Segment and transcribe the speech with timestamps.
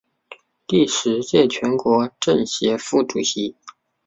[0.65, 3.55] 第十届全国政协副主席。